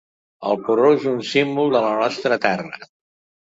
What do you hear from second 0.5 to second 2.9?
El porró és un símbol de la nostra terra.